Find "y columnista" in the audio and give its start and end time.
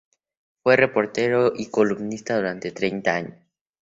1.55-2.35